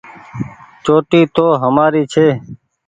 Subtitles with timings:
[0.83, 2.27] چوٽي تو همآري ڇي۔